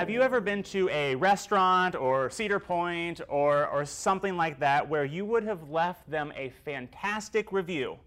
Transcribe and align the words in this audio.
Have 0.00 0.08
you 0.08 0.22
ever 0.22 0.40
been 0.40 0.62
to 0.62 0.88
a 0.88 1.14
restaurant 1.14 1.94
or 1.94 2.30
Cedar 2.30 2.58
Point 2.58 3.20
or, 3.28 3.66
or 3.66 3.84
something 3.84 4.34
like 4.34 4.58
that 4.60 4.88
where 4.88 5.04
you 5.04 5.26
would 5.26 5.44
have 5.44 5.68
left 5.68 6.10
them 6.10 6.32
a 6.34 6.48
fantastic 6.64 7.52
review 7.52 7.98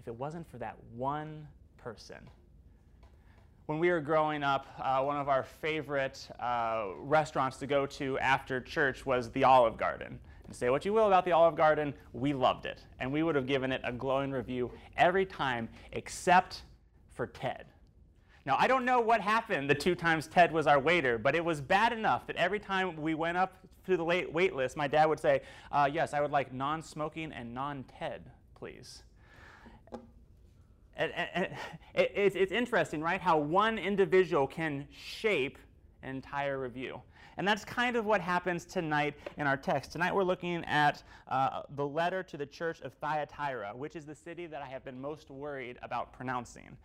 if 0.00 0.08
it 0.08 0.16
wasn't 0.16 0.50
for 0.50 0.58
that 0.58 0.76
one 0.96 1.46
person? 1.78 2.16
When 3.66 3.78
we 3.78 3.88
were 3.90 4.00
growing 4.00 4.42
up, 4.42 4.66
uh, 4.80 5.00
one 5.02 5.16
of 5.16 5.28
our 5.28 5.44
favorite 5.44 6.28
uh, 6.40 6.86
restaurants 6.96 7.56
to 7.58 7.68
go 7.68 7.86
to 7.86 8.18
after 8.18 8.60
church 8.60 9.06
was 9.06 9.30
the 9.30 9.44
Olive 9.44 9.76
Garden. 9.76 10.18
And 10.46 10.56
say 10.56 10.70
what 10.70 10.84
you 10.84 10.92
will 10.92 11.06
about 11.06 11.24
the 11.24 11.30
Olive 11.30 11.54
Garden, 11.54 11.94
we 12.12 12.32
loved 12.32 12.66
it. 12.66 12.80
And 12.98 13.12
we 13.12 13.22
would 13.22 13.36
have 13.36 13.46
given 13.46 13.70
it 13.70 13.80
a 13.84 13.92
glowing 13.92 14.32
review 14.32 14.72
every 14.96 15.24
time 15.24 15.68
except 15.92 16.62
for 17.14 17.28
Ted. 17.28 17.66
Now, 18.44 18.56
I 18.58 18.66
don't 18.66 18.84
know 18.84 19.00
what 19.00 19.20
happened 19.20 19.70
the 19.70 19.74
two 19.74 19.94
times 19.94 20.26
Ted 20.26 20.50
was 20.50 20.66
our 20.66 20.80
waiter, 20.80 21.16
but 21.16 21.36
it 21.36 21.44
was 21.44 21.60
bad 21.60 21.92
enough 21.92 22.26
that 22.26 22.36
every 22.36 22.58
time 22.58 23.00
we 23.00 23.14
went 23.14 23.38
up 23.38 23.56
to 23.86 23.96
the 23.96 24.04
late 24.04 24.32
wait 24.32 24.54
list, 24.54 24.76
my 24.76 24.88
dad 24.88 25.06
would 25.06 25.20
say, 25.20 25.42
uh, 25.70 25.88
Yes, 25.92 26.12
I 26.12 26.20
would 26.20 26.32
like 26.32 26.52
non 26.52 26.82
smoking 26.82 27.32
and 27.32 27.54
non 27.54 27.84
Ted, 27.84 28.30
please. 28.56 29.04
And, 30.96 31.12
and, 31.12 31.28
and 31.34 31.44
it, 31.94 32.12
it's, 32.14 32.36
it's 32.36 32.52
interesting, 32.52 33.00
right? 33.00 33.20
How 33.20 33.38
one 33.38 33.78
individual 33.78 34.46
can 34.46 34.86
shape 34.90 35.56
an 36.02 36.10
entire 36.16 36.58
review. 36.58 37.00
And 37.38 37.48
that's 37.48 37.64
kind 37.64 37.96
of 37.96 38.04
what 38.04 38.20
happens 38.20 38.64
tonight 38.64 39.14
in 39.38 39.46
our 39.46 39.56
text. 39.56 39.92
Tonight 39.92 40.14
we're 40.14 40.24
looking 40.24 40.64
at 40.66 41.02
uh, 41.28 41.62
the 41.76 41.86
letter 41.86 42.22
to 42.24 42.36
the 42.36 42.44
church 42.44 42.82
of 42.82 42.92
Thyatira, 42.94 43.72
which 43.74 43.96
is 43.96 44.04
the 44.04 44.14
city 44.14 44.46
that 44.46 44.60
I 44.60 44.66
have 44.66 44.84
been 44.84 45.00
most 45.00 45.30
worried 45.30 45.78
about 45.82 46.12
pronouncing. 46.12 46.76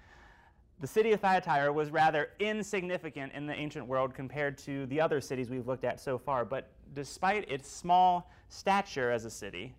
The 0.79 0.87
city 0.87 1.11
of 1.11 1.21
Thyatira 1.21 1.73
was 1.73 1.89
rather 1.89 2.29
insignificant 2.39 3.33
in 3.33 3.47
the 3.47 3.53
ancient 3.53 3.87
world 3.87 4.13
compared 4.13 4.59
to 4.59 4.85
the 4.85 5.01
other 5.01 5.19
cities 5.19 5.49
we've 5.49 5.67
looked 5.67 5.83
at 5.83 5.99
so 5.99 6.19
far, 6.19 6.45
but 6.45 6.69
despite 6.93 7.49
its 7.49 7.69
small 7.69 8.31
stature 8.49 9.09
as 9.09 9.25
a 9.25 9.31
city, 9.31 9.73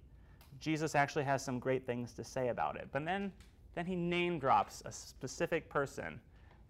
Jesus 0.59 0.97
actually 0.97 1.25
has 1.25 1.45
some 1.45 1.61
great 1.61 1.87
things 1.87 2.13
to 2.15 2.25
say 2.25 2.49
about 2.49 2.77
it. 2.77 2.89
But 2.91 3.05
then, 3.05 3.31
then 3.77 3.87
he 3.87 3.95
name 3.95 4.41
drops 4.41 4.83
a 4.85 4.91
specific 4.91 5.69
person 5.69 6.21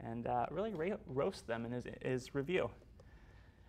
and 0.01 0.27
uh, 0.27 0.45
really 0.51 0.75
ra- 0.75 0.99
roasts 1.07 1.43
them 1.43 1.65
in 1.65 1.73
his, 1.73 1.85
his 2.03 2.35
review. 2.35 2.69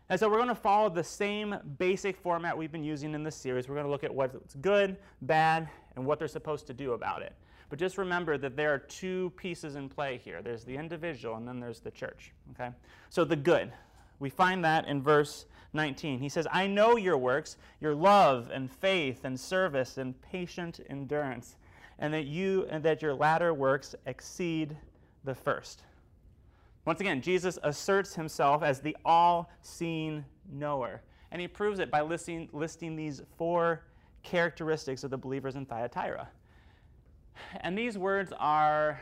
And 0.09 0.19
so 0.19 0.27
we're 0.27 0.37
going 0.37 0.49
to 0.49 0.55
follow 0.55 0.89
the 0.89 1.03
same 1.03 1.55
basic 1.77 2.17
format 2.17 2.57
we've 2.57 2.71
been 2.71 2.83
using 2.83 3.13
in 3.13 3.23
this 3.23 3.35
series. 3.35 3.69
We're 3.69 3.75
going 3.75 3.85
to 3.85 3.91
look 3.91 4.03
at 4.03 4.13
what's 4.13 4.55
good, 4.55 4.97
bad, 5.21 5.69
and 5.95 6.05
what 6.05 6.19
they're 6.19 6.27
supposed 6.27 6.67
to 6.67 6.73
do 6.73 6.93
about 6.93 7.21
it. 7.21 7.33
But 7.69 7.77
just 7.79 7.97
remember 7.97 8.37
that 8.37 8.55
there 8.55 8.73
are 8.73 8.79
two 8.79 9.31
pieces 9.35 9.75
in 9.75 9.89
play 9.89 10.19
here 10.23 10.41
there's 10.41 10.63
the 10.63 10.75
individual, 10.75 11.35
and 11.35 11.47
then 11.47 11.59
there's 11.59 11.79
the 11.79 11.91
church. 11.91 12.33
Okay? 12.51 12.71
So 13.09 13.23
the 13.23 13.35
good. 13.35 13.71
We 14.19 14.29
find 14.29 14.65
that 14.65 14.87
in 14.87 15.01
verse 15.01 15.45
19. 15.73 16.19
He 16.19 16.29
says, 16.29 16.47
I 16.51 16.67
know 16.67 16.97
your 16.97 17.17
works, 17.17 17.57
your 17.79 17.95
love 17.95 18.49
and 18.51 18.71
faith 18.71 19.23
and 19.23 19.39
service 19.39 19.97
and 19.97 20.19
patient 20.21 20.79
endurance, 20.89 21.55
and 21.99 22.13
that 22.13 22.25
you 22.25 22.67
and 22.69 22.83
that 22.83 23.01
your 23.01 23.13
latter 23.13 23.53
works 23.53 23.95
exceed 24.05 24.75
the 25.23 25.35
first. 25.35 25.83
Once 26.85 27.01
again, 27.01 27.21
Jesus 27.21 27.59
asserts 27.63 28.15
himself 28.15 28.63
as 28.63 28.79
the 28.79 28.97
all-seeing 29.05 30.25
knower, 30.51 31.01
and 31.31 31.39
he 31.39 31.47
proves 31.47 31.79
it 31.79 31.91
by 31.91 32.01
listing, 32.01 32.49
listing 32.51 32.95
these 32.95 33.21
four 33.37 33.83
characteristics 34.23 35.03
of 35.03 35.11
the 35.11 35.17
believers 35.17 35.55
in 35.55 35.65
Thyatira. 35.65 36.27
And 37.61 37.77
these 37.77 37.97
words 37.97 38.33
are 38.37 39.01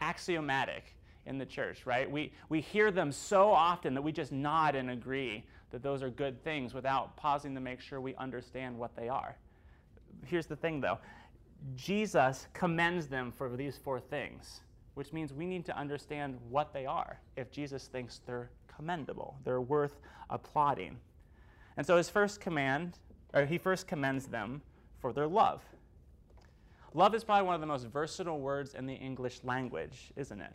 axiomatic 0.00 0.94
in 1.26 1.38
the 1.38 1.46
church, 1.46 1.86
right? 1.86 2.10
We, 2.10 2.32
we 2.48 2.60
hear 2.60 2.90
them 2.90 3.10
so 3.10 3.50
often 3.50 3.94
that 3.94 4.02
we 4.02 4.12
just 4.12 4.32
nod 4.32 4.74
and 4.74 4.90
agree 4.90 5.44
that 5.70 5.82
those 5.82 6.02
are 6.02 6.10
good 6.10 6.42
things 6.44 6.72
without 6.72 7.16
pausing 7.16 7.54
to 7.54 7.60
make 7.60 7.80
sure 7.80 8.00
we 8.00 8.14
understand 8.16 8.78
what 8.78 8.94
they 8.96 9.08
are. 9.08 9.36
Here's 10.24 10.46
the 10.46 10.56
thing, 10.56 10.80
though 10.80 10.98
Jesus 11.74 12.46
commends 12.52 13.08
them 13.08 13.32
for 13.32 13.48
these 13.56 13.76
four 13.76 13.98
things, 13.98 14.60
which 14.94 15.12
means 15.12 15.32
we 15.32 15.46
need 15.46 15.64
to 15.66 15.76
understand 15.76 16.38
what 16.50 16.72
they 16.72 16.86
are 16.86 17.18
if 17.36 17.50
Jesus 17.50 17.86
thinks 17.86 18.20
they're 18.26 18.50
commendable, 18.74 19.36
they're 19.44 19.60
worth 19.60 19.98
applauding. 20.30 20.96
And 21.76 21.86
so 21.86 21.96
his 21.96 22.08
first 22.08 22.40
command, 22.40 22.98
or 23.34 23.46
he 23.46 23.58
first 23.58 23.86
commends 23.86 24.26
them 24.26 24.62
for 25.00 25.12
their 25.12 25.26
love. 25.26 25.62
Love 26.96 27.14
is 27.14 27.22
probably 27.22 27.44
one 27.44 27.54
of 27.54 27.60
the 27.60 27.66
most 27.66 27.86
versatile 27.88 28.40
words 28.40 28.74
in 28.74 28.86
the 28.86 28.94
English 28.94 29.40
language, 29.44 30.10
isn't 30.16 30.40
it? 30.40 30.52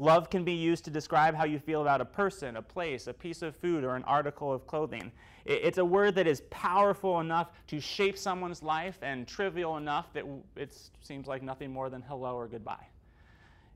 Love 0.00 0.28
can 0.28 0.42
be 0.42 0.52
used 0.52 0.84
to 0.84 0.90
describe 0.90 1.36
how 1.36 1.44
you 1.44 1.56
feel 1.56 1.82
about 1.82 2.00
a 2.00 2.04
person, 2.04 2.56
a 2.56 2.62
place, 2.62 3.06
a 3.06 3.12
piece 3.12 3.42
of 3.42 3.54
food, 3.54 3.84
or 3.84 3.94
an 3.94 4.02
article 4.02 4.52
of 4.52 4.66
clothing. 4.66 5.12
It's 5.44 5.78
a 5.78 5.84
word 5.84 6.16
that 6.16 6.26
is 6.26 6.42
powerful 6.50 7.20
enough 7.20 7.52
to 7.68 7.78
shape 7.78 8.18
someone's 8.18 8.60
life 8.60 8.98
and 9.02 9.24
trivial 9.24 9.76
enough 9.76 10.12
that 10.14 10.24
it 10.56 10.76
seems 11.00 11.28
like 11.28 11.44
nothing 11.44 11.72
more 11.72 11.88
than 11.88 12.02
hello 12.02 12.34
or 12.34 12.48
goodbye. 12.48 12.88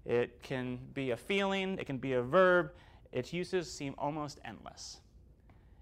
It 0.05 0.43
can 0.43 0.81
be 0.95 1.13
a 1.13 1.17
feeling, 1.17 1.79
it 1.79 1.87
can 1.87 1.99
be 1.99 2.15
a 2.15 2.23
verb. 2.23 2.73
Its 3.13 3.33
uses 3.33 3.73
seem 3.73 3.95
almost 3.97 4.41
endless. 4.45 4.99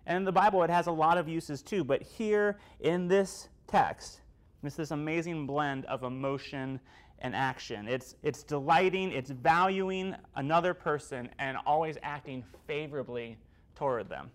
And 0.05 0.19
in 0.19 0.25
the 0.25 0.33
Bible, 0.33 0.63
it 0.65 0.71
has 0.71 0.87
a 0.87 0.93
lot 0.93 1.17
of 1.17 1.31
uses 1.31 1.63
too, 1.63 1.83
but 1.83 2.03
here 2.03 2.59
in 2.81 3.09
this 3.09 3.49
text, 3.67 4.21
it's 4.66 4.77
this 4.77 4.91
amazing 4.91 5.47
blend 5.47 5.84
of 5.87 6.03
emotion 6.03 6.81
and 7.21 7.34
action. 7.34 7.88
It's, 7.88 8.16
it's 8.22 8.43
delighting, 8.43 9.12
it's 9.12 9.31
valuing 9.31 10.15
another 10.34 10.75
person, 10.75 11.28
and 11.38 11.56
always 11.66 11.97
acting 12.03 12.44
favorably 12.66 13.38
toward 13.75 14.09
them. 14.09 14.31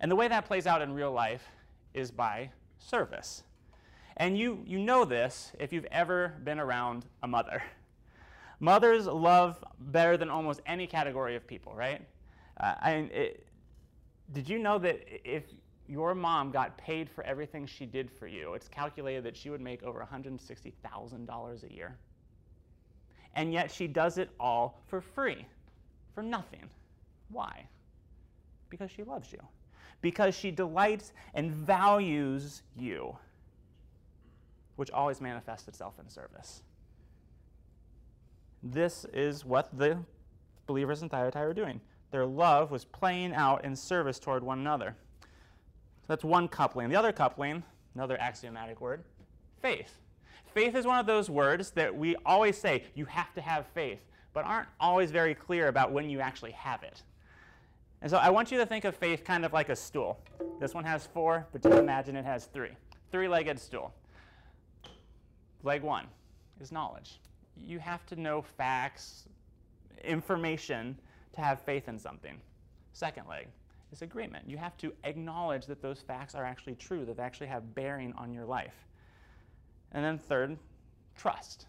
And 0.00 0.10
the 0.10 0.16
way 0.16 0.28
that 0.28 0.44
plays 0.44 0.66
out 0.66 0.82
in 0.82 0.92
real 0.92 1.12
life 1.12 1.42
is 1.94 2.10
by 2.10 2.50
service. 2.78 3.42
And 4.16 4.36
you, 4.36 4.62
you 4.66 4.78
know 4.78 5.04
this 5.04 5.52
if 5.58 5.72
you've 5.72 5.86
ever 5.86 6.34
been 6.44 6.58
around 6.58 7.06
a 7.22 7.28
mother. 7.28 7.62
Mothers 8.60 9.06
love 9.06 9.62
better 9.78 10.16
than 10.16 10.30
almost 10.30 10.60
any 10.66 10.86
category 10.86 11.36
of 11.36 11.46
people, 11.46 11.74
right? 11.74 12.02
Uh, 12.58 12.74
I, 12.80 12.90
it, 12.92 13.46
did 14.32 14.48
you 14.48 14.58
know 14.58 14.78
that 14.78 15.00
if 15.24 15.44
your 15.88 16.14
mom 16.14 16.50
got 16.50 16.76
paid 16.76 17.08
for 17.08 17.24
everything 17.24 17.66
she 17.66 17.86
did 17.86 18.10
for 18.10 18.26
you, 18.26 18.52
it's 18.54 18.68
calculated 18.68 19.24
that 19.24 19.36
she 19.36 19.50
would 19.50 19.60
make 19.60 19.82
over 19.82 20.06
$160,000 20.12 21.62
a 21.70 21.74
year. 21.74 21.96
And 23.34 23.52
yet 23.52 23.70
she 23.70 23.86
does 23.86 24.18
it 24.18 24.30
all 24.38 24.80
for 24.86 25.00
free, 25.00 25.46
for 26.14 26.22
nothing. 26.22 26.68
Why? 27.30 27.66
Because 28.68 28.90
she 28.90 29.02
loves 29.02 29.32
you. 29.32 29.38
Because 30.00 30.34
she 30.34 30.50
delights 30.50 31.12
and 31.34 31.52
values 31.52 32.62
you, 32.76 33.16
which 34.76 34.90
always 34.90 35.20
manifests 35.20 35.68
itself 35.68 35.94
in 35.98 36.08
service. 36.08 36.62
This 38.62 39.06
is 39.12 39.44
what 39.44 39.76
the 39.76 39.98
believers 40.66 41.02
in 41.02 41.08
Thyatira 41.08 41.50
are 41.50 41.54
doing. 41.54 41.80
Their 42.10 42.26
love 42.26 42.70
was 42.70 42.84
playing 42.84 43.34
out 43.34 43.64
in 43.64 43.74
service 43.74 44.18
toward 44.18 44.42
one 44.42 44.58
another. 44.58 44.96
That's 46.08 46.24
one 46.24 46.48
coupling. 46.48 46.88
The 46.88 46.96
other 46.96 47.12
coupling, 47.12 47.62
another 47.94 48.18
axiomatic 48.20 48.80
word, 48.80 49.04
faith. 49.60 49.98
Faith 50.54 50.74
is 50.74 50.86
one 50.86 50.98
of 50.98 51.06
those 51.06 51.28
words 51.30 51.70
that 51.72 51.94
we 51.94 52.16
always 52.24 52.56
say, 52.56 52.84
you 52.94 53.04
have 53.04 53.32
to 53.34 53.40
have 53.40 53.66
faith, 53.74 54.00
but 54.32 54.44
aren't 54.44 54.68
always 54.80 55.10
very 55.10 55.34
clear 55.34 55.68
about 55.68 55.92
when 55.92 56.08
you 56.08 56.20
actually 56.20 56.52
have 56.52 56.82
it. 56.82 57.02
And 58.00 58.10
so 58.10 58.16
I 58.16 58.30
want 58.30 58.50
you 58.50 58.58
to 58.58 58.66
think 58.66 58.84
of 58.84 58.96
faith 58.96 59.24
kind 59.24 59.44
of 59.44 59.52
like 59.52 59.68
a 59.68 59.76
stool. 59.76 60.18
This 60.58 60.72
one 60.72 60.84
has 60.84 61.06
four, 61.06 61.46
but 61.52 61.62
just 61.62 61.76
imagine 61.76 62.16
it 62.16 62.24
has 62.24 62.46
three. 62.46 62.70
Three 63.12 63.28
legged 63.28 63.58
stool. 63.58 63.92
Leg 65.62 65.82
one 65.82 66.06
is 66.60 66.72
knowledge. 66.72 67.20
You 67.56 67.78
have 67.80 68.06
to 68.06 68.16
know 68.16 68.40
facts, 68.40 69.24
information 70.04 70.96
to 71.34 71.40
have 71.40 71.60
faith 71.60 71.88
in 71.88 71.98
something. 71.98 72.40
Second 72.92 73.28
leg 73.28 73.48
is 73.92 74.02
agreement. 74.02 74.48
You 74.48 74.56
have 74.58 74.76
to 74.78 74.92
acknowledge 75.04 75.66
that 75.66 75.82
those 75.82 76.00
facts 76.00 76.34
are 76.34 76.44
actually 76.44 76.74
true, 76.74 77.04
that 77.04 77.16
they 77.16 77.22
actually 77.22 77.46
have 77.48 77.74
bearing 77.74 78.12
on 78.16 78.32
your 78.32 78.44
life. 78.44 78.74
And 79.92 80.04
then 80.04 80.18
third, 80.18 80.58
trust. 81.16 81.66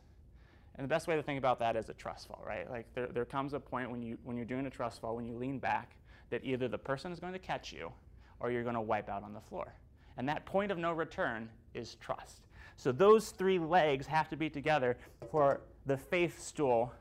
And 0.75 0.83
the 0.83 0.89
best 0.89 1.07
way 1.07 1.15
to 1.15 1.23
think 1.23 1.37
about 1.37 1.59
that 1.59 1.75
is 1.75 1.89
a 1.89 1.93
trust 1.93 2.27
fall, 2.27 2.43
right? 2.45 2.69
Like 2.69 2.85
there, 2.93 3.07
there 3.07 3.25
comes 3.25 3.53
a 3.53 3.59
point 3.59 3.91
when, 3.91 4.01
you, 4.01 4.17
when 4.23 4.37
you're 4.37 4.45
doing 4.45 4.65
a 4.65 4.69
trust 4.69 5.01
fall, 5.01 5.15
when 5.15 5.25
you 5.25 5.35
lean 5.35 5.59
back, 5.59 5.95
that 6.29 6.43
either 6.43 6.67
the 6.67 6.77
person 6.77 7.11
is 7.11 7.19
going 7.19 7.33
to 7.33 7.39
catch 7.39 7.73
you 7.73 7.91
or 8.39 8.51
you're 8.51 8.63
going 8.63 8.75
to 8.75 8.81
wipe 8.81 9.09
out 9.09 9.23
on 9.23 9.33
the 9.33 9.41
floor. 9.41 9.73
And 10.17 10.27
that 10.29 10.45
point 10.45 10.71
of 10.71 10.77
no 10.77 10.91
return 10.91 11.49
is 11.73 11.95
trust. 11.95 12.41
So 12.77 12.91
those 12.91 13.31
three 13.31 13.59
legs 13.59 14.07
have 14.07 14.29
to 14.29 14.37
be 14.37 14.49
together 14.49 14.97
for 15.31 15.61
the 15.85 15.97
faith 15.97 16.41
stool 16.41 16.93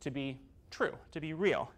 to 0.00 0.10
be 0.10 0.38
true, 0.70 0.92
to 1.12 1.20
be 1.20 1.32
real. 1.32 1.70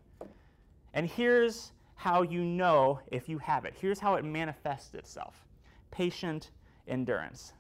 And 0.95 1.09
here's 1.09 1.73
how 2.01 2.23
you 2.23 2.43
know 2.43 2.99
if 3.09 3.29
you 3.29 3.37
have 3.37 3.67
it. 3.67 3.75
Here's 3.79 4.01
how 4.01 4.15
it 4.15 4.25
manifests 4.25 4.95
itself 4.95 5.45
patient 5.91 6.51
endurance. 6.89 7.53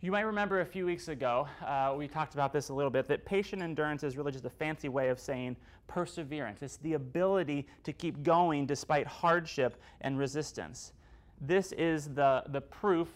You 0.00 0.10
might 0.10 0.22
remember 0.22 0.62
a 0.62 0.66
few 0.66 0.84
weeks 0.84 1.06
ago, 1.06 1.46
uh, 1.64 1.94
we 1.96 2.08
talked 2.08 2.34
about 2.34 2.52
this 2.52 2.70
a 2.70 2.74
little 2.74 2.90
bit, 2.90 3.06
that 3.06 3.24
patient 3.24 3.62
endurance 3.62 4.02
is 4.02 4.16
really 4.16 4.32
just 4.32 4.44
a 4.44 4.50
fancy 4.50 4.88
way 4.88 5.10
of 5.10 5.20
saying 5.20 5.54
perseverance. 5.86 6.60
It's 6.60 6.78
the 6.78 6.94
ability 6.94 7.68
to 7.84 7.92
keep 7.92 8.24
going 8.24 8.66
despite 8.66 9.06
hardship 9.06 9.80
and 10.00 10.18
resistance. 10.18 10.92
This 11.40 11.70
is 11.72 12.08
the, 12.08 12.42
the 12.48 12.62
proof 12.62 13.08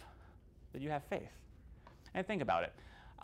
that 0.74 0.80
you 0.80 0.90
have 0.90 1.02
faith. 1.10 1.32
And 2.14 2.24
think 2.24 2.40
about 2.40 2.62
it. 2.62 2.72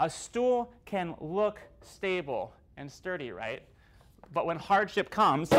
A 0.00 0.11
stool 0.11 0.73
can 0.87 1.15
look 1.21 1.61
stable 1.82 2.53
and 2.76 2.91
sturdy, 2.91 3.31
right? 3.31 3.62
But 4.32 4.44
when 4.44 4.59
hardship 4.59 5.09
comes, 5.09 5.50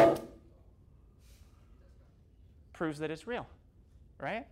proves 2.76 3.00
that 3.00 3.10
it's 3.10 3.26
real, 3.26 3.48
right? 4.20 4.46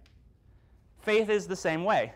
Faith 1.01 1.29
is 1.29 1.47
the 1.47 1.55
same 1.55 1.83
way. 1.83 2.13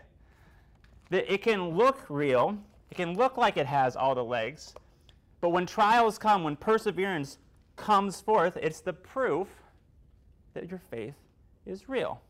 That 1.10 1.32
it 1.32 1.42
can 1.42 1.70
look 1.70 2.04
real, 2.08 2.58
it 2.90 2.96
can 2.96 3.14
look 3.14 3.36
like 3.36 3.56
it 3.56 3.66
has 3.66 3.94
all 3.94 4.14
the 4.14 4.24
legs, 4.24 4.74
but 5.40 5.50
when 5.50 5.66
trials 5.66 6.18
come, 6.18 6.42
when 6.42 6.56
perseverance 6.56 7.38
comes 7.76 8.20
forth, 8.20 8.56
it's 8.56 8.80
the 8.80 8.92
proof 8.92 9.48
that 10.54 10.68
your 10.68 10.80
faith 10.90 11.14
is 11.64 11.88
real. 11.88 12.20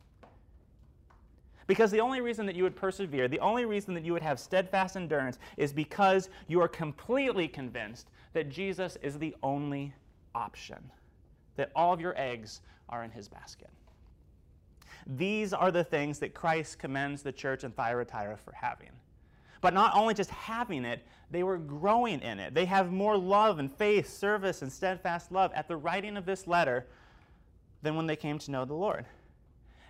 Because 1.66 1.90
the 1.90 2.00
only 2.00 2.20
reason 2.20 2.46
that 2.46 2.56
you 2.56 2.62
would 2.62 2.76
persevere, 2.76 3.28
the 3.28 3.40
only 3.40 3.64
reason 3.64 3.94
that 3.94 4.04
you 4.04 4.12
would 4.12 4.22
have 4.22 4.40
steadfast 4.40 4.96
endurance 4.96 5.38
is 5.56 5.72
because 5.72 6.30
you 6.48 6.60
are 6.60 6.68
completely 6.68 7.46
convinced 7.46 8.08
that 8.32 8.48
Jesus 8.48 8.96
is 9.02 9.18
the 9.18 9.34
only 9.42 9.92
option, 10.34 10.78
that 11.56 11.70
all 11.76 11.92
of 11.92 12.00
your 12.00 12.18
eggs 12.18 12.62
are 12.88 13.04
in 13.04 13.10
his 13.10 13.28
basket. 13.28 13.70
These 15.06 15.52
are 15.52 15.70
the 15.70 15.84
things 15.84 16.18
that 16.18 16.34
Christ 16.34 16.78
commends 16.78 17.22
the 17.22 17.32
church 17.32 17.64
in 17.64 17.72
Thyatira 17.72 18.36
for 18.36 18.52
having. 18.52 18.90
But 19.60 19.74
not 19.74 19.96
only 19.96 20.14
just 20.14 20.30
having 20.30 20.84
it, 20.84 21.04
they 21.30 21.42
were 21.42 21.58
growing 21.58 22.20
in 22.20 22.38
it. 22.38 22.54
They 22.54 22.66
have 22.66 22.92
more 22.92 23.16
love 23.16 23.58
and 23.58 23.72
faith, 23.72 24.08
service, 24.08 24.62
and 24.62 24.72
steadfast 24.72 25.32
love 25.32 25.50
at 25.54 25.68
the 25.68 25.76
writing 25.76 26.16
of 26.16 26.26
this 26.26 26.46
letter 26.46 26.86
than 27.82 27.96
when 27.96 28.06
they 28.06 28.16
came 28.16 28.38
to 28.38 28.50
know 28.50 28.64
the 28.64 28.74
Lord. 28.74 29.04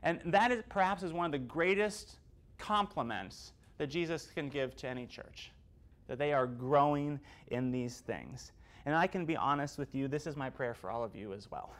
And 0.02 0.20
that 0.26 0.52
is 0.52 0.62
perhaps 0.68 1.02
is 1.02 1.12
one 1.12 1.26
of 1.26 1.32
the 1.32 1.38
greatest 1.38 2.16
compliments 2.56 3.52
that 3.78 3.88
Jesus 3.88 4.28
can 4.34 4.48
give 4.48 4.76
to 4.76 4.88
any 4.88 5.06
church, 5.06 5.50
that 6.06 6.18
they 6.18 6.32
are 6.32 6.46
growing 6.46 7.20
in 7.48 7.70
these 7.70 8.00
things. 8.00 8.52
And 8.86 8.94
I 8.94 9.06
can 9.06 9.24
be 9.24 9.36
honest 9.36 9.78
with 9.78 9.94
you, 9.94 10.08
this 10.08 10.26
is 10.26 10.36
my 10.36 10.50
prayer 10.50 10.74
for 10.74 10.90
all 10.90 11.04
of 11.04 11.14
you 11.14 11.32
as 11.32 11.50
well. 11.50 11.70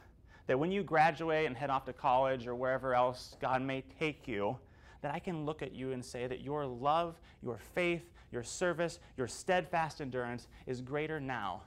That 0.49 0.59
when 0.59 0.73
you 0.73 0.83
graduate 0.83 1.47
and 1.47 1.57
head 1.57 1.71
off 1.71 1.85
to 1.85 1.93
college 1.93 2.49
or 2.49 2.57
wherever 2.57 2.95
else 2.95 3.37
God 3.41 3.63
may 3.63 3.85
take 4.01 4.27
you, 4.27 4.59
that 5.03 5.15
I 5.15 5.21
can 5.21 5.47
look 5.47 5.63
at 5.63 5.73
you 5.73 5.93
and 5.93 6.05
say 6.05 6.27
that 6.27 6.41
your 6.41 6.67
love, 6.67 7.15
your 7.43 7.59
faith, 7.75 8.03
your 8.33 8.43
service, 8.43 8.99
your 9.17 9.29
steadfast 9.29 10.01
endurance 10.01 10.49
is 10.67 10.81
greater 10.81 11.21
now 11.21 11.63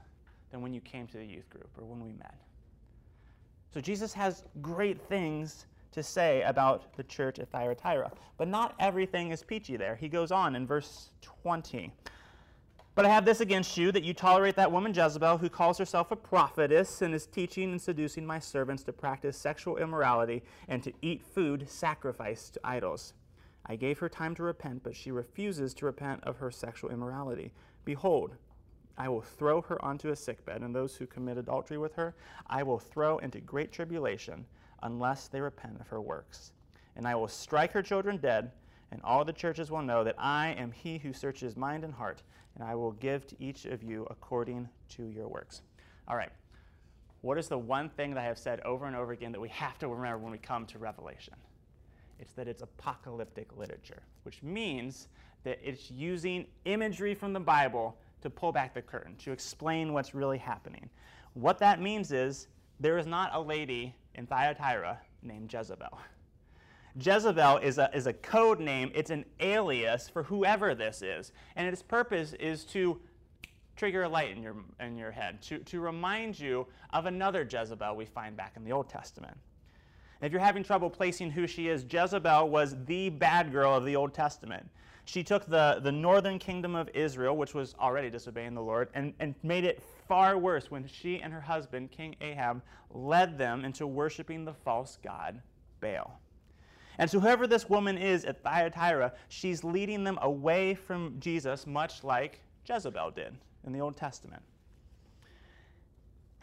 than 0.50 0.62
when 0.62 0.74
you 0.74 0.82
came 0.82 1.08
to 1.08 1.18
the 1.18 1.26
youth 1.26 1.50
group 1.50 1.70
or 1.78 1.86
when 1.86 2.04
we 2.04 2.12
met. 2.12 2.36
So 3.74 3.80
Jesus 3.80 4.14
has 4.14 4.44
great 4.62 5.02
things 5.08 5.66
to 5.92 6.04
say 6.04 6.42
about 6.44 6.96
the 6.98 7.04
church 7.04 7.40
at 7.40 7.50
Thyatira. 7.50 8.12
But 8.38 8.48
not 8.48 8.76
everything 8.80 9.32
is 9.32 9.44
peachy 9.44 9.78
there. 9.78 9.96
He 9.96 10.10
goes 10.10 10.32
on 10.32 10.56
in 10.56 10.66
verse 10.66 11.10
20. 11.22 11.92
But 13.02 13.10
I 13.10 13.16
have 13.16 13.26
this 13.26 13.42
against 13.42 13.78
you, 13.78 13.92
that 13.94 14.04
you 14.04 14.14
tolerate 14.14 14.56
that 14.58 14.72
woman 14.72 14.94
Jezebel, 14.94 15.40
who 15.40 15.50
calls 15.50 15.80
herself 15.80 16.12
a 16.12 16.16
prophetess 16.16 17.02
and 17.02 17.16
is 17.16 17.26
teaching 17.26 17.72
and 17.72 17.82
seducing 17.82 18.28
my 18.28 18.38
servants 18.38 18.84
to 18.84 18.94
practice 18.94 19.36
sexual 19.36 19.78
immorality 19.78 20.44
and 20.68 20.84
to 20.84 20.94
eat 21.02 21.24
food 21.24 21.68
sacrificed 21.68 22.54
to 22.54 22.60
idols. 22.64 23.14
I 23.66 23.76
gave 23.76 23.98
her 23.98 24.08
time 24.08 24.36
to 24.36 24.44
repent, 24.44 24.84
but 24.84 24.96
she 24.96 25.10
refuses 25.10 25.74
to 25.74 25.88
repent 25.88 26.24
of 26.26 26.38
her 26.38 26.52
sexual 26.52 26.92
immorality. 26.92 27.54
Behold, 27.86 28.36
I 29.00 29.10
will 29.10 29.24
throw 29.24 29.64
her 29.64 29.84
onto 29.84 30.10
a 30.10 30.16
sickbed, 30.16 30.62
and 30.62 30.76
those 30.76 30.96
who 30.96 31.08
commit 31.08 31.40
adultery 31.40 31.80
with 31.80 31.96
her 31.96 32.14
I 32.46 32.62
will 32.62 32.78
throw 32.78 33.18
into 33.18 33.40
great 33.40 33.72
tribulation 33.72 34.46
unless 34.84 35.28
they 35.28 35.42
repent 35.42 35.82
of 35.82 35.88
her 35.88 36.02
works. 36.02 36.52
And 36.96 37.08
I 37.08 37.16
will 37.16 37.28
strike 37.28 37.72
her 37.72 37.82
children 37.82 38.18
dead, 38.18 38.52
and 38.92 39.02
all 39.04 39.24
the 39.24 39.34
churches 39.34 39.72
will 39.72 39.82
know 39.82 40.04
that 40.04 40.16
I 40.18 40.50
am 40.50 40.72
he 40.72 40.98
who 40.98 41.14
searches 41.14 41.56
mind 41.56 41.84
and 41.84 41.94
heart, 41.94 42.22
and 42.56 42.64
I 42.64 42.76
will 42.76 42.92
give 42.92 43.26
to 43.28 43.36
each 43.40 43.66
of 43.66 43.84
you 43.84 44.06
according 44.10 44.68
to 44.90 45.04
your 45.04 45.28
works. 45.28 45.62
All 46.08 46.18
right. 46.18 46.32
What 47.22 47.38
is 47.38 47.48
the 47.48 47.58
one 47.58 47.90
thing 47.90 48.14
that 48.14 48.20
I 48.20 48.26
have 48.26 48.38
said 48.38 48.60
over 48.62 48.88
and 48.88 48.96
over 48.96 49.12
again 49.12 49.32
that 49.32 49.40
we 49.40 49.50
have 49.50 49.78
to 49.80 49.88
remember 49.88 50.18
when 50.18 50.32
we 50.32 50.40
come 50.40 50.66
to 50.68 50.80
Revelation? 50.80 51.36
It's 52.20 52.34
that 52.34 52.48
it's 52.48 52.62
apocalyptic 52.62 53.56
literature, 53.56 54.02
which 54.24 54.44
means 54.44 55.08
that 55.44 55.60
it's 55.64 55.90
using 55.90 56.46
imagery 56.66 57.16
from 57.16 57.34
the 57.34 57.40
Bible 57.40 57.98
to 58.22 58.30
pull 58.30 58.52
back 58.52 58.74
the 58.74 58.82
curtain, 58.82 59.16
to 59.18 59.32
explain 59.32 59.94
what's 59.94 60.14
really 60.14 60.38
happening. 60.38 60.90
What 61.34 61.58
that 61.60 61.82
means 61.82 62.12
is 62.12 62.48
there 62.80 62.98
is 62.98 63.08
not 63.08 63.32
a 63.34 63.40
lady 63.40 63.96
in 64.16 64.28
Thyatira 64.28 65.00
named 65.24 65.52
Jezebel. 65.52 66.00
Jezebel 67.00 67.58
is 67.58 67.78
a, 67.78 67.90
is 67.94 68.08
a 68.08 68.14
code 68.14 68.60
name, 68.60 68.92
it's 68.94 69.12
an 69.12 69.26
alias 69.40 70.10
for 70.10 70.24
whoever 70.24 70.76
this 70.76 71.02
is. 71.02 71.32
And 71.56 71.68
its 71.68 71.82
purpose 71.82 72.34
is 72.34 72.66
to 72.66 73.00
trigger 73.76 74.04
a 74.04 74.10
light 74.10 74.36
in 74.36 74.44
your, 74.44 74.56
in 74.80 74.98
your 74.98 75.12
head, 75.12 75.42
to, 75.44 75.60
to 75.60 75.80
remind 75.80 76.40
you 76.40 76.68
of 76.92 77.06
another 77.06 77.48
Jezebel 77.50 77.96
we 77.96 78.06
find 78.06 78.36
back 78.36 78.54
in 78.56 78.64
the 78.64 78.72
Old 78.72 78.90
Testament. 78.90 79.38
And 80.20 80.28
if 80.28 80.32
you're 80.32 80.42
having 80.42 80.64
trouble 80.64 80.90
placing 80.90 81.32
who 81.32 81.48
she 81.48 81.68
is, 81.68 81.86
Jezebel 81.90 82.50
was 82.50 82.76
the 82.86 83.10
bad 83.10 83.52
girl 83.52 83.76
of 83.76 83.86
the 83.86 83.96
Old 83.96 84.14
Testament. 84.14 84.70
She 85.06 85.24
took 85.24 85.48
the, 85.48 85.80
the 85.82 85.92
northern 85.92 86.38
kingdom 86.38 86.76
of 86.76 86.90
Israel, 86.94 87.36
which 87.36 87.56
was 87.56 87.74
already 87.80 88.10
disobeying 88.12 88.54
the 88.54 88.62
Lord, 88.62 88.90
and, 88.94 89.14
and 89.20 89.34
made 89.42 89.64
it 89.64 89.82
far 90.08 90.38
worse 90.38 90.70
when 90.70 90.86
she 90.86 91.20
and 91.20 91.34
her 91.34 91.42
husband, 91.42 91.90
King 91.90 92.16
Ahab, 92.22 92.62
led 92.92 93.38
them 93.38 93.66
into 93.66 93.88
worshiping 93.88 94.46
the 94.46 94.54
false 94.54 95.00
god 95.04 95.42
Baal. 95.80 96.21
And 97.02 97.10
so, 97.10 97.20
whoever 97.20 97.48
this 97.48 97.68
woman 97.68 97.98
is 97.98 98.26
at 98.26 98.44
Thyatira, 98.44 99.12
she's 99.28 99.64
leading 99.64 100.04
them 100.04 100.20
away 100.22 100.76
from 100.76 101.16
Jesus, 101.20 101.66
much 101.66 102.04
like 102.04 102.42
Jezebel 102.70 103.10
did 103.10 103.34
in 103.66 103.74
the 103.74 103.82
Old 103.82 103.98
Testament. 103.98 104.44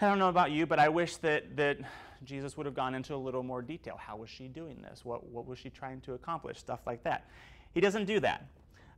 I 0.01 0.09
don't 0.09 0.19
know 0.19 0.31
about 0.31 0.51
you, 0.51 0.67
but 0.67 0.81
I 0.81 0.89
wish 0.89 1.15
that, 1.19 1.57
that 1.57 1.79
Jesus 2.25 2.57
would 2.57 2.67
have 2.67 2.75
gone 2.75 2.97
into 2.97 3.15
a 3.15 3.17
little 3.17 3.45
more 3.45 3.63
detail. 3.63 3.97
How 4.05 4.17
was 4.17 4.31
she 4.31 4.49
doing 4.49 4.83
this? 4.83 5.05
What, 5.05 5.25
what 5.29 5.47
was 5.47 5.61
she 5.61 5.71
trying 5.71 6.01
to 6.01 6.15
accomplish? 6.15 6.59
Stuff 6.59 6.81
like 6.89 7.05
that. 7.05 7.31
He 7.73 7.81
doesn't 7.81 8.07
do 8.07 8.19
that. 8.19 8.45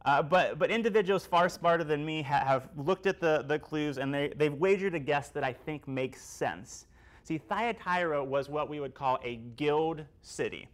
Uh, 0.06 0.22
but, 0.22 0.58
but 0.58 0.70
individuals 0.70 1.26
far 1.26 1.50
smarter 1.50 1.84
than 1.84 2.06
me 2.06 2.22
ha- 2.22 2.42
have 2.42 2.70
looked 2.74 3.06
at 3.06 3.20
the, 3.20 3.44
the 3.46 3.58
clues 3.58 3.98
and 3.98 4.14
they, 4.14 4.32
they've 4.34 4.54
wagered 4.54 4.94
a 4.94 4.98
guess 4.98 5.28
that 5.28 5.44
I 5.44 5.52
think 5.52 5.86
makes 5.86 6.22
sense. 6.22 6.86
See, 7.22 7.36
Thyatira 7.36 8.24
was 8.24 8.48
what 8.48 8.70
we 8.70 8.80
would 8.80 8.94
call 8.94 9.18
a 9.22 9.36
guild 9.56 10.06
city, 10.22 10.66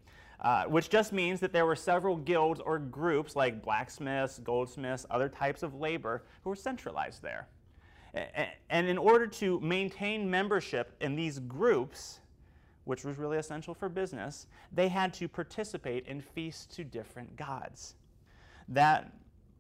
uh, 0.47 0.63
which 0.67 0.89
just 0.89 1.13
means 1.13 1.41
that 1.41 1.53
there 1.53 1.67
were 1.67 1.75
several 1.75 2.17
guilds 2.17 2.61
or 2.61 2.79
groups 2.79 3.35
like 3.35 3.61
blacksmiths, 3.65 4.39
goldsmiths, 4.39 5.05
other 5.11 5.29
types 5.29 5.65
of 5.65 5.75
labor 5.75 6.23
who 6.45 6.51
were 6.51 6.55
centralized 6.55 7.21
there. 7.21 7.49
And 8.71 8.87
in 8.87 8.97
order 8.97 9.27
to 9.27 9.59
maintain 9.59 10.31
membership 10.31 10.95
in 11.01 11.17
these 11.17 11.41
groups, 11.41 12.21
which 12.85 13.05
was 13.05 13.19
really 13.19 13.39
essential 13.39 13.75
for 13.75 13.89
business, 13.89 14.47
they 14.71 14.87
had 14.87 15.13
to 15.15 15.27
participate 15.27 16.07
in 16.07 16.21
feasts 16.21 16.77
to 16.77 16.85
different 16.85 17.35
gods. 17.35 17.97
That 18.69 19.13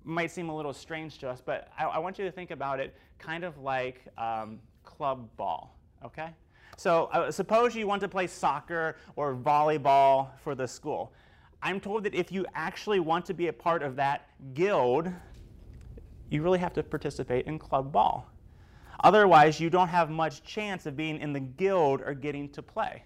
might 0.04 0.30
seem 0.30 0.50
a 0.50 0.56
little 0.56 0.72
strange 0.72 1.18
to 1.18 1.28
us, 1.28 1.42
but 1.44 1.68
I, 1.76 1.86
I 1.86 1.98
want 1.98 2.16
you 2.16 2.24
to 2.26 2.30
think 2.30 2.52
about 2.52 2.78
it 2.78 2.94
kind 3.18 3.42
of 3.42 3.58
like 3.58 4.02
um, 4.16 4.60
club 4.84 5.28
ball, 5.36 5.76
okay? 6.04 6.28
So 6.76 7.06
uh, 7.06 7.30
suppose 7.30 7.74
you 7.74 7.86
want 7.86 8.02
to 8.02 8.08
play 8.08 8.26
soccer 8.26 8.96
or 9.16 9.34
volleyball 9.34 10.28
for 10.44 10.54
the 10.54 10.68
school. 10.68 11.12
I'm 11.62 11.80
told 11.80 12.04
that 12.04 12.14
if 12.14 12.30
you 12.30 12.44
actually 12.54 13.00
want 13.00 13.24
to 13.26 13.34
be 13.34 13.48
a 13.48 13.52
part 13.52 13.82
of 13.82 13.96
that 13.96 14.28
guild, 14.54 15.10
you 16.30 16.42
really 16.42 16.58
have 16.58 16.74
to 16.74 16.82
participate 16.82 17.46
in 17.46 17.58
club 17.58 17.92
ball. 17.92 18.30
Otherwise, 19.04 19.58
you 19.58 19.70
don't 19.70 19.88
have 19.88 20.10
much 20.10 20.42
chance 20.42 20.86
of 20.86 20.96
being 20.96 21.18
in 21.18 21.32
the 21.32 21.40
guild 21.40 22.02
or 22.02 22.14
getting 22.14 22.48
to 22.50 22.62
play. 22.62 23.02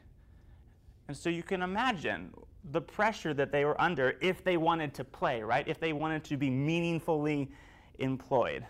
And 1.09 1.17
so 1.17 1.29
you 1.29 1.43
can 1.43 1.63
imagine 1.63 2.33
the 2.73 2.81
pressure 2.81 3.35
that 3.35 3.51
they 3.51 3.65
were 3.65 3.81
under 3.81 4.17
if 4.21 4.45
they 4.45 4.57
wanted 4.57 4.95
to 4.95 5.05
play, 5.05 5.43
right? 5.43 5.67
If 5.67 5.81
they 5.81 5.93
wanted 5.93 6.25
to 6.25 6.37
be 6.37 6.51
meaningfully 6.51 7.51
employed. 7.99 8.65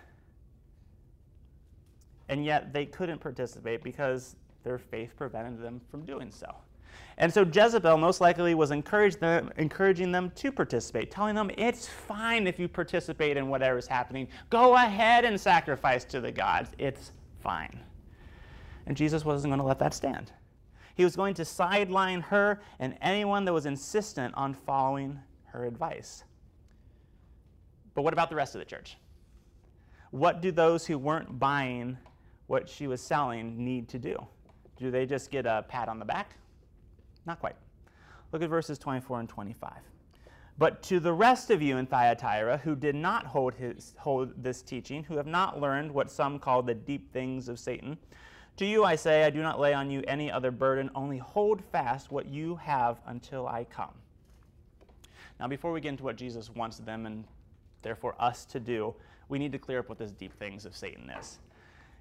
And 2.29 2.45
yet 2.45 2.73
they 2.73 2.87
couldn't 2.87 3.21
participate 3.21 3.83
because 3.83 4.37
their 4.63 4.79
faith 4.79 5.15
prevented 5.17 5.63
them 5.63 5.81
from 5.91 6.05
doing 6.05 6.31
so. 6.31 6.55
And 7.19 7.33
so 7.33 7.43
Jezebel 7.43 7.99
most 7.99 8.21
likely 8.21 8.55
was 8.55 8.71
them, 8.71 9.51
encouraging 9.57 10.13
them 10.13 10.31
to 10.37 10.51
participate, 10.51 11.11
telling 11.11 11.35
them 11.35 11.51
it's 11.57 11.87
fine 11.87 12.47
if 12.47 12.59
you 12.59 12.69
participate 12.69 13.37
in 13.37 13.49
whatever 13.49 13.79
is 13.79 13.87
happening. 13.87 14.29
Go 14.49 14.75
ahead 14.75 15.25
and 15.25 15.39
sacrifice 15.39 16.05
to 16.07 16.21
the 16.21 16.33
gods. 16.33 16.71
It's 16.79 17.13
fine. 17.41 17.79
And 18.87 18.97
Jesus 18.97 19.25
wasn't 19.25 19.51
going 19.51 19.61
to 19.61 19.67
let 19.67 19.79
that 19.81 19.95
stand. 19.95 20.33
He 20.95 21.05
was 21.05 21.15
going 21.15 21.35
to 21.35 21.45
sideline 21.45 22.21
her 22.23 22.61
and 22.79 22.97
anyone 23.01 23.45
that 23.45 23.53
was 23.53 23.67
insistent 23.67 24.35
on 24.35 24.55
following 24.55 25.19
her 25.47 25.65
advice. 25.65 26.25
But 27.95 28.03
what 28.03 28.13
about 28.13 28.31
the 28.31 28.37
rest 28.37 28.55
of 28.55 28.61
the 28.61 28.65
church? 28.65 28.97
What 30.11 30.41
do 30.41 30.51
those 30.51 30.87
who 30.87 30.99
weren't 30.99 31.39
buying 31.39 31.99
what 32.47 32.69
she 32.69 32.87
was 32.87 33.01
selling 33.01 33.65
need 33.65 33.89
to 33.91 33.99
do? 33.99 34.27
Do 34.81 34.91
they 34.91 35.07
just 35.07 35.31
get 35.31 35.47
a 35.47 35.65
pat 35.69 35.89
on 35.89 35.99
the 35.99 36.05
back? 36.05 36.37
Not 37.27 37.39
quite. 37.39 37.57
Look 38.33 38.43
at 38.43 38.49
verses 38.49 38.79
24 38.79 39.21
and 39.21 39.29
25. 39.29 39.73
But 40.57 40.83
to 40.85 41.01
the 41.01 41.13
rest 41.13 41.51
of 41.51 41.63
you 41.63 41.77
in 41.77 41.87
Thyatira 41.87 42.59
who 42.59 42.75
did 42.75 42.95
not 42.95 43.27
hold, 43.27 43.55
his, 43.55 43.95
hold 43.99 44.33
this 44.43 44.63
teaching, 44.63 45.05
who 45.05 45.17
have 45.17 45.27
not 45.27 45.61
learned 45.61 45.93
what 45.93 46.11
some 46.11 46.39
call 46.39 46.63
the 46.63 46.75
deep 46.75 47.13
things 47.13 47.49
of 47.49 47.59
Satan, 47.59 47.99
to 48.57 48.67
you 48.67 48.85
I 48.85 48.97
say, 48.97 49.25
I 49.25 49.31
do 49.31 49.43
not 49.43 49.59
lay 49.61 49.73
on 49.73 49.91
you 49.91 50.03
any 50.07 50.31
other 50.31 50.51
burden, 50.51 50.91
only 50.95 51.19
hold 51.19 51.63
fast 51.73 52.11
what 52.11 52.27
you 52.27 52.57
have 52.57 53.01
until 53.07 53.47
I 53.47 53.65
come. 53.65 53.95
Now, 55.39 55.49
before 55.49 55.73
we 55.73 55.81
get 55.81 55.91
into 55.91 56.05
what 56.05 56.17
Jesus 56.17 56.51
wants 56.51 56.79
them 56.79 57.07
and 57.07 57.25
therefore 57.81 58.15
us 58.19 58.45
to 58.47 58.61
do, 58.61 58.95
we 59.31 59.39
need 59.39 59.53
to 59.53 59.59
clear 59.59 59.79
up 59.79 59.89
what 59.89 59.97
this 59.97 60.11
deep 60.11 60.39
things 60.39 60.67
of 60.67 60.77
Satan 60.77 61.09
is. 61.19 61.39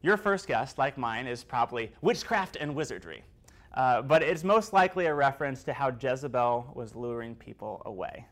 Your 0.01 0.15
first 0.15 0.47
guess, 0.47 0.77
like 0.77 0.97
mine, 0.97 1.27
is 1.27 1.43
probably 1.43 1.91
witchcraft 2.01 2.57
and 2.59 2.73
wizardry. 2.73 3.23
Uh, 3.73 4.01
but 4.01 4.23
it's 4.23 4.43
most 4.43 4.73
likely 4.73 5.05
a 5.05 5.13
reference 5.13 5.63
to 5.63 5.73
how 5.73 5.91
Jezebel 5.91 6.71
was 6.73 6.95
luring 6.95 7.35
people 7.35 7.81
away. 7.85 8.25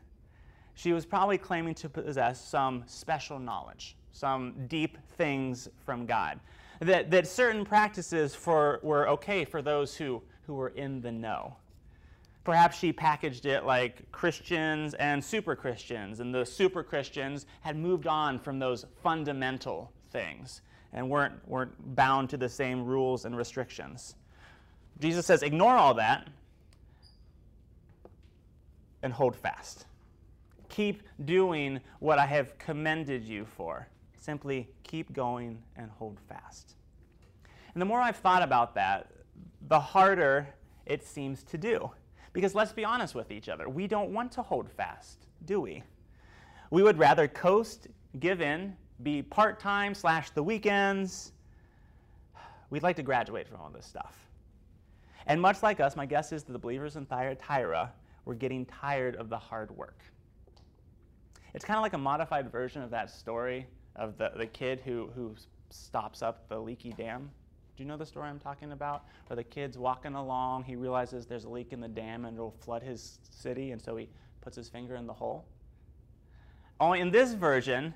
She 0.74 0.92
was 0.92 1.04
probably 1.04 1.38
claiming 1.38 1.74
to 1.76 1.88
possess 1.88 2.42
some 2.42 2.84
special 2.86 3.38
knowledge, 3.38 3.96
some 4.12 4.54
deep 4.66 4.96
things 5.16 5.68
from 5.84 6.06
God. 6.06 6.40
That, 6.80 7.10
that 7.10 7.26
certain 7.26 7.64
practices 7.64 8.34
for, 8.34 8.80
were 8.82 9.08
okay 9.08 9.44
for 9.44 9.60
those 9.60 9.96
who, 9.96 10.22
who 10.46 10.54
were 10.54 10.68
in 10.70 11.00
the 11.00 11.12
know. 11.12 11.56
Perhaps 12.44 12.78
she 12.78 12.92
packaged 12.92 13.44
it 13.46 13.64
like 13.64 14.10
Christians 14.10 14.94
and 14.94 15.22
super 15.22 15.54
Christians, 15.54 16.20
and 16.20 16.34
the 16.34 16.46
super 16.46 16.82
Christians 16.82 17.46
had 17.60 17.76
moved 17.76 18.06
on 18.06 18.38
from 18.38 18.58
those 18.58 18.86
fundamental 19.02 19.92
things 20.10 20.62
and 20.92 21.08
weren't, 21.08 21.34
weren't 21.48 21.94
bound 21.94 22.30
to 22.30 22.36
the 22.36 22.48
same 22.48 22.84
rules 22.84 23.24
and 23.24 23.36
restrictions. 23.36 24.14
Jesus 25.00 25.26
says, 25.26 25.42
ignore 25.42 25.76
all 25.76 25.94
that 25.94 26.28
and 29.02 29.12
hold 29.12 29.36
fast. 29.36 29.86
Keep 30.68 31.02
doing 31.24 31.80
what 32.00 32.18
I 32.18 32.26
have 32.26 32.58
commended 32.58 33.24
you 33.24 33.44
for. 33.44 33.88
Simply 34.18 34.68
keep 34.82 35.12
going 35.12 35.62
and 35.76 35.90
hold 35.90 36.18
fast. 36.28 36.74
And 37.74 37.80
the 37.80 37.86
more 37.86 38.00
I've 38.00 38.16
thought 38.16 38.42
about 38.42 38.74
that, 38.74 39.10
the 39.68 39.78
harder 39.78 40.48
it 40.86 41.04
seems 41.04 41.42
to 41.44 41.58
do. 41.58 41.90
Because 42.32 42.54
let's 42.54 42.72
be 42.72 42.84
honest 42.84 43.14
with 43.14 43.30
each 43.30 43.48
other, 43.48 43.68
we 43.68 43.86
don't 43.86 44.10
want 44.10 44.32
to 44.32 44.42
hold 44.42 44.70
fast, 44.70 45.26
do 45.44 45.60
we? 45.60 45.82
We 46.70 46.82
would 46.82 46.98
rather 46.98 47.28
coast, 47.28 47.88
give 48.18 48.40
in, 48.40 48.76
be 49.02 49.22
part 49.22 49.60
time 49.60 49.94
slash 49.94 50.30
the 50.30 50.42
weekends. 50.42 51.32
We'd 52.70 52.82
like 52.82 52.96
to 52.96 53.02
graduate 53.02 53.48
from 53.48 53.60
all 53.60 53.70
this 53.70 53.86
stuff. 53.86 54.16
And 55.26 55.40
much 55.40 55.62
like 55.62 55.80
us, 55.80 55.96
my 55.96 56.06
guess 56.06 56.32
is 56.32 56.42
that 56.44 56.52
the 56.52 56.58
believers 56.58 56.96
in 56.96 57.06
Thyatira 57.06 57.92
were 58.24 58.34
getting 58.34 58.66
tired 58.66 59.16
of 59.16 59.28
the 59.28 59.38
hard 59.38 59.70
work. 59.70 60.00
It's 61.54 61.64
kind 61.64 61.76
of 61.76 61.82
like 61.82 61.94
a 61.94 61.98
modified 61.98 62.50
version 62.50 62.82
of 62.82 62.90
that 62.90 63.10
story 63.10 63.66
of 63.96 64.16
the, 64.18 64.32
the 64.36 64.46
kid 64.46 64.80
who, 64.84 65.10
who 65.14 65.34
stops 65.70 66.22
up 66.22 66.48
the 66.48 66.58
leaky 66.58 66.92
dam. 66.92 67.30
Do 67.76 67.82
you 67.82 67.88
know 67.88 67.96
the 67.96 68.06
story 68.06 68.28
I'm 68.28 68.38
talking 68.38 68.72
about? 68.72 69.04
Where 69.26 69.36
the 69.36 69.44
kid's 69.44 69.78
walking 69.78 70.14
along, 70.14 70.64
he 70.64 70.76
realizes 70.76 71.26
there's 71.26 71.44
a 71.44 71.48
leak 71.48 71.72
in 71.72 71.80
the 71.80 71.88
dam 71.88 72.24
and 72.24 72.36
it'll 72.36 72.56
flood 72.60 72.82
his 72.82 73.18
city, 73.30 73.70
and 73.70 73.80
so 73.80 73.96
he 73.96 74.08
puts 74.40 74.56
his 74.56 74.68
finger 74.68 74.96
in 74.96 75.06
the 75.06 75.12
hole. 75.12 75.44
Only 76.80 77.00
in 77.00 77.10
this 77.10 77.34
version, 77.34 77.94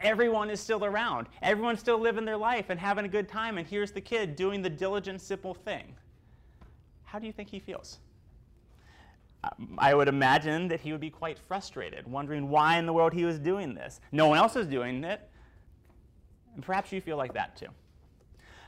everyone 0.00 0.50
is 0.50 0.60
still 0.60 0.84
around. 0.84 1.28
Everyone's 1.42 1.80
still 1.80 1.98
living 1.98 2.24
their 2.24 2.36
life 2.36 2.66
and 2.70 2.78
having 2.78 3.04
a 3.04 3.08
good 3.08 3.28
time, 3.28 3.58
and 3.58 3.66
here's 3.66 3.92
the 3.92 4.00
kid 4.00 4.36
doing 4.36 4.62
the 4.62 4.70
diligent, 4.70 5.20
simple 5.20 5.54
thing. 5.54 5.94
How 7.04 7.18
do 7.18 7.26
you 7.26 7.32
think 7.32 7.48
he 7.48 7.58
feels? 7.58 7.98
Um, 9.44 9.76
I 9.78 9.94
would 9.94 10.08
imagine 10.08 10.68
that 10.68 10.80
he 10.80 10.92
would 10.92 11.00
be 11.00 11.10
quite 11.10 11.38
frustrated, 11.38 12.06
wondering 12.06 12.48
why 12.48 12.78
in 12.78 12.86
the 12.86 12.92
world 12.92 13.12
he 13.12 13.24
was 13.24 13.38
doing 13.38 13.74
this. 13.74 14.00
No 14.12 14.26
one 14.26 14.38
else 14.38 14.56
is 14.56 14.66
doing 14.66 15.04
it. 15.04 15.28
And 16.54 16.64
perhaps 16.64 16.92
you 16.92 17.00
feel 17.00 17.16
like 17.16 17.34
that 17.34 17.56
too. 17.56 17.68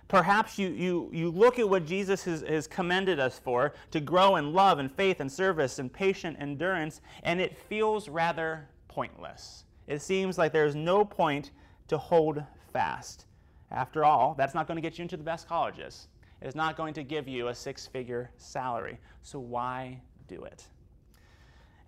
Perhaps 0.06 0.58
you, 0.58 0.68
you, 0.70 1.10
you 1.12 1.30
look 1.30 1.58
at 1.58 1.68
what 1.68 1.86
Jesus 1.86 2.24
has, 2.24 2.42
has 2.42 2.66
commended 2.66 3.20
us 3.20 3.38
for 3.38 3.74
to 3.92 4.00
grow 4.00 4.36
in 4.36 4.52
love 4.52 4.78
and 4.78 4.90
faith 4.90 5.20
and 5.20 5.30
service 5.30 5.78
and 5.78 5.92
patient 5.92 6.36
endurance, 6.40 7.00
and 7.22 7.40
it 7.40 7.56
feels 7.56 8.08
rather 8.08 8.68
pointless. 8.88 9.64
It 9.90 10.00
seems 10.00 10.38
like 10.38 10.52
there's 10.52 10.76
no 10.76 11.04
point 11.04 11.50
to 11.88 11.98
hold 11.98 12.44
fast. 12.72 13.26
After 13.72 14.04
all, 14.04 14.34
that's 14.38 14.54
not 14.54 14.68
going 14.68 14.76
to 14.76 14.80
get 14.80 14.98
you 14.98 15.02
into 15.02 15.16
the 15.16 15.24
best 15.24 15.48
colleges 15.48 16.06
It 16.40 16.46
is 16.46 16.54
not 16.54 16.76
going 16.76 16.94
to 16.94 17.02
give 17.02 17.26
you 17.26 17.48
a 17.48 17.54
six 17.54 17.88
figure 17.88 18.30
salary. 18.36 19.00
So 19.22 19.40
why 19.40 20.00
do 20.28 20.44
it? 20.44 20.68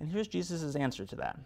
And 0.00 0.10
here's 0.10 0.26
Jesus' 0.26 0.74
answer 0.74 1.06
to 1.06 1.16
that. 1.16 1.38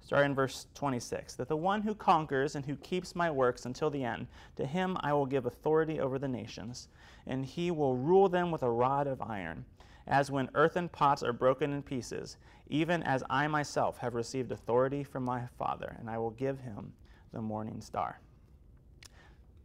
Starting 0.00 0.30
in 0.30 0.34
verse 0.34 0.68
26 0.74 1.34
that 1.34 1.48
the 1.48 1.56
one 1.56 1.82
who 1.82 1.94
conquers 1.94 2.56
and 2.56 2.64
who 2.64 2.76
keeps 2.76 3.14
my 3.14 3.30
works 3.30 3.66
until 3.66 3.90
the 3.90 4.02
end, 4.02 4.26
to 4.56 4.64
him 4.64 4.96
I 5.00 5.12
will 5.12 5.26
give 5.26 5.44
authority 5.44 6.00
over 6.00 6.18
the 6.18 6.28
nations, 6.28 6.88
and 7.26 7.44
he 7.44 7.70
will 7.70 7.94
rule 7.94 8.30
them 8.30 8.50
with 8.50 8.62
a 8.62 8.70
rod 8.70 9.06
of 9.06 9.20
iron, 9.20 9.66
as 10.08 10.30
when 10.30 10.48
earthen 10.54 10.88
pots 10.88 11.22
are 11.22 11.32
broken 11.32 11.72
in 11.72 11.82
pieces, 11.82 12.38
even 12.68 13.02
as 13.02 13.22
I 13.28 13.46
myself 13.46 13.98
have 13.98 14.14
received 14.14 14.50
authority 14.50 15.04
from 15.04 15.24
my 15.24 15.46
Father, 15.58 15.96
and 16.00 16.08
I 16.08 16.18
will 16.18 16.30
give 16.30 16.58
him 16.58 16.92
the 17.32 17.42
morning 17.42 17.80
star. 17.80 18.20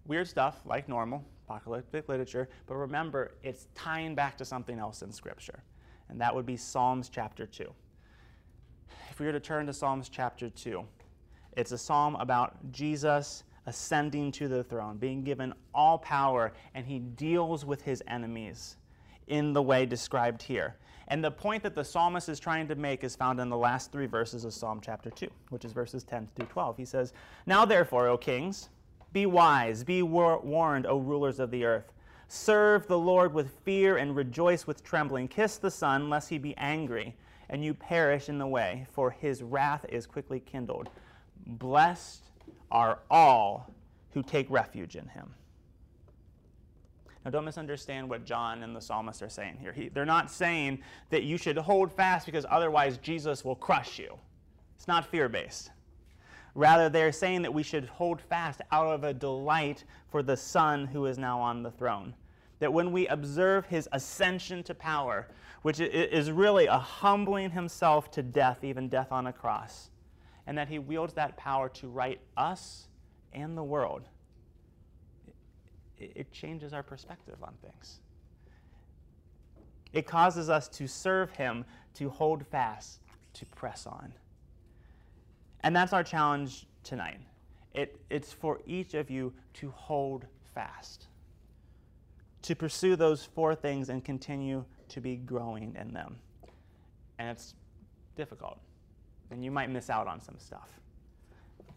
Weird 0.06 0.28
stuff, 0.28 0.62
like 0.66 0.90
normal, 0.90 1.24
apocalyptic 1.46 2.10
literature, 2.10 2.50
but 2.68 2.76
remember, 2.76 3.32
it's 3.42 3.68
tying 3.74 4.16
back 4.16 4.38
to 4.38 4.46
something 4.46 4.80
else 4.80 5.02
in 5.02 5.12
Scripture, 5.14 5.64
and 6.10 6.20
that 6.20 6.36
would 6.36 6.46
be 6.46 6.58
Psalms 6.58 7.10
chapter 7.10 7.46
2. 7.46 7.66
If 9.10 9.20
we 9.20 9.26
were 9.26 9.32
to 9.32 9.40
turn 9.40 9.66
to 9.68 9.74
Psalms 9.74 10.10
chapter 10.10 10.50
2, 10.50 10.84
it's 11.56 11.72
a 11.72 11.78
psalm 11.78 12.16
about 12.16 12.58
Jesus 12.72 13.44
ascending 13.66 14.34
to 14.34 14.50
the 14.50 14.64
throne, 14.64 14.98
being 14.98 15.24
given 15.24 15.54
all 15.74 15.98
power, 15.98 16.52
and 16.74 16.86
he 16.86 17.00
deals 17.00 17.64
with 17.64 17.82
his 17.82 18.04
enemies 18.08 18.76
in 19.28 19.54
the 19.54 19.62
way 19.62 19.86
described 19.86 20.42
here. 20.42 20.76
And 21.08 21.24
the 21.24 21.32
point 21.32 21.64
that 21.64 21.76
the 21.76 21.84
psalmist 21.84 22.30
is 22.30 22.40
trying 22.40 22.68
to 22.70 22.76
make 22.76 23.04
is 23.04 23.16
found 23.16 23.40
in 23.40 23.50
the 23.50 23.58
last 23.58 23.92
three 23.92 24.06
verses 24.06 24.46
of 24.46 24.54
Psalm 24.54 24.80
chapter 24.82 25.10
2, 25.10 25.28
which 25.50 25.66
is 25.66 25.74
verses 25.74 26.04
10 26.04 26.30
through 26.36 26.46
12. 26.46 26.78
He 26.78 26.86
says, 26.86 27.14
Now 27.46 27.66
therefore, 27.66 28.08
O 28.08 28.18
kings, 28.18 28.70
be 29.12 29.26
wise, 29.26 29.84
be 29.84 30.02
war- 30.02 30.40
warned, 30.40 30.86
O 30.88 30.98
rulers 30.98 31.40
of 31.40 31.52
the 31.52 31.66
earth. 31.66 31.92
Serve 32.30 32.88
the 32.88 32.98
Lord 32.98 33.34
with 33.34 33.52
fear 33.64 33.98
and 33.98 34.16
rejoice 34.16 34.66
with 34.66 34.84
trembling. 34.84 35.28
Kiss 35.28 35.58
the 35.58 35.70
Son, 35.70 36.10
lest 36.10 36.30
he 36.30 36.38
be 36.38 36.58
angry, 36.58 37.16
and 37.50 37.64
you 37.64 37.74
perish 37.74 38.30
in 38.30 38.40
the 38.40 38.48
way, 38.48 38.88
for 38.92 39.12
his 39.12 39.44
wrath 39.44 39.86
is 39.90 40.08
quickly 40.08 40.40
kindled. 40.40 40.90
Blessed 41.46 42.24
are 42.72 43.00
all 43.12 43.70
who 44.14 44.24
take 44.24 44.50
refuge 44.50 44.96
in 44.96 45.08
him. 45.10 45.34
Now, 47.24 47.32
don't 47.32 47.46
misunderstand 47.46 48.10
what 48.10 48.26
John 48.26 48.64
and 48.64 48.76
the 48.76 48.82
psalmist 48.82 49.22
are 49.22 49.30
saying 49.30 49.58
here. 49.60 49.72
He, 49.72 49.88
they're 49.88 50.06
not 50.06 50.30
saying 50.30 50.80
that 51.10 51.24
you 51.24 51.38
should 51.38 51.58
hold 51.58 51.92
fast 51.92 52.26
because 52.26 52.46
otherwise 52.50 52.98
Jesus 52.98 53.46
will 53.46 53.56
crush 53.56 53.98
you. 53.98 54.18
It's 54.76 54.88
not 54.88 55.06
fear 55.06 55.30
based. 55.30 55.72
Rather, 56.56 56.90
they're 56.90 57.12
saying 57.12 57.42
that 57.44 57.54
we 57.54 57.64
should 57.64 57.86
hold 57.86 58.22
fast 58.22 58.62
out 58.72 58.88
of 58.88 59.04
a 59.04 59.14
delight 59.14 59.86
for 60.10 60.22
the 60.22 60.38
Son 60.38 60.86
who 60.86 61.06
is 61.06 61.18
now 61.18 61.40
on 61.40 61.64
the 61.64 61.72
throne. 61.72 62.14
That 62.60 62.74
when 62.74 62.92
we 62.92 63.08
observe 63.08 63.66
his 63.66 63.90
ascension 63.92 64.62
to 64.64 64.76
power, 64.76 65.30
which 65.64 65.80
is 65.80 66.30
really 66.30 66.68
a 66.68 66.78
humbling 66.78 67.52
himself 67.52 68.12
to 68.12 68.22
death, 68.22 68.64
even 68.64 68.90
death 68.90 69.12
on 69.12 69.28
a 69.28 69.34
cross, 69.34 69.90
and 70.46 70.58
that 70.58 70.68
he 70.68 70.78
wields 70.78 71.14
that 71.14 71.38
power 71.38 71.70
to 71.70 71.88
right 71.88 72.20
us 72.36 72.88
and 73.32 73.58
the 73.58 73.64
world, 73.64 74.10
it 76.16 76.32
changes 76.32 76.74
our 76.74 76.84
perspective 76.84 77.36
on 77.42 77.54
things. 77.62 78.00
It 79.94 80.08
causes 80.08 80.50
us 80.50 80.68
to 80.70 80.88
serve 80.88 81.32
him, 81.32 81.66
to 81.96 82.10
hold 82.10 82.46
fast, 82.48 83.00
to 83.34 83.46
press 83.46 83.86
on. 83.86 84.14
And 85.62 85.76
that's 85.76 85.94
our 85.94 86.04
challenge 86.04 86.66
tonight. 86.84 87.20
It, 87.74 88.00
it's 88.10 88.34
for 88.34 88.60
each 88.66 88.94
of 88.94 89.10
you 89.10 89.34
to 89.56 89.72
hold 89.72 90.26
fast, 90.54 91.08
to 92.44 92.56
pursue 92.56 92.96
those 92.96 93.24
four 93.24 93.56
things 93.56 93.90
and 93.90 94.04
continue 94.04 94.66
to 94.90 95.02
be 95.02 95.16
growing 95.16 95.76
in 95.80 95.94
them. 95.94 96.18
And 97.20 97.30
it's 97.30 97.56
difficult, 98.16 98.60
and 99.32 99.44
you 99.44 99.52
might 99.52 99.70
miss 99.70 99.90
out 99.90 100.08
on 100.08 100.20
some 100.20 100.38
stuff. 100.38 100.70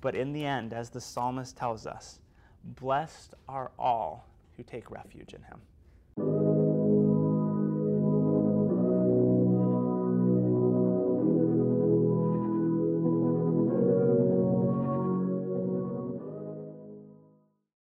But 0.00 0.14
in 0.14 0.33
the 0.33 0.45
end, 0.45 0.73
as 0.73 0.90
the 0.90 1.00
psalmist 1.00 1.56
tells 1.56 1.87
us, 1.87 2.18
blessed 2.66 3.35
are 3.49 3.70
all 3.78 4.26
who 4.56 4.62
take 4.62 4.90
refuge 4.90 5.32
in 5.35 5.42
him. 5.42 5.61